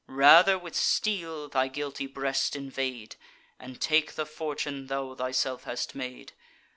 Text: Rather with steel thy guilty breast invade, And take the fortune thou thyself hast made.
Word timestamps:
Rather 0.07 0.57
with 0.57 0.73
steel 0.75 1.47
thy 1.47 1.67
guilty 1.67 2.07
breast 2.07 2.55
invade, 2.55 3.17
And 3.59 3.79
take 3.79 4.13
the 4.13 4.25
fortune 4.25 4.87
thou 4.87 5.13
thyself 5.13 5.65
hast 5.65 5.93
made. 5.93 6.33